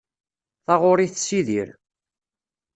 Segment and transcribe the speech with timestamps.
[0.65, 1.69] Taɣuri tessidir.